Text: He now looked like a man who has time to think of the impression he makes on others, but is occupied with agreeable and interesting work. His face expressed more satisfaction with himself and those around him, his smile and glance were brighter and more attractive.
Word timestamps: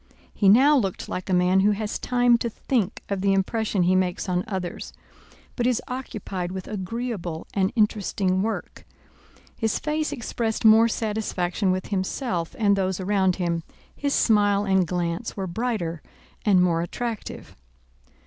He 0.33 0.49
now 0.49 0.75
looked 0.75 1.07
like 1.07 1.29
a 1.29 1.31
man 1.31 1.59
who 1.59 1.73
has 1.73 1.99
time 1.99 2.35
to 2.39 2.49
think 2.49 3.03
of 3.07 3.21
the 3.21 3.33
impression 3.33 3.83
he 3.83 3.95
makes 3.95 4.27
on 4.27 4.43
others, 4.47 4.93
but 5.55 5.67
is 5.67 5.79
occupied 5.87 6.51
with 6.51 6.67
agreeable 6.67 7.45
and 7.53 7.71
interesting 7.75 8.41
work. 8.41 8.83
His 9.55 9.77
face 9.77 10.11
expressed 10.11 10.65
more 10.65 10.87
satisfaction 10.87 11.71
with 11.71 11.89
himself 11.89 12.55
and 12.57 12.75
those 12.75 12.99
around 12.99 13.35
him, 13.35 13.61
his 13.95 14.15
smile 14.15 14.65
and 14.65 14.87
glance 14.87 15.37
were 15.37 15.45
brighter 15.45 16.01
and 16.43 16.63
more 16.63 16.81
attractive. 16.81 17.55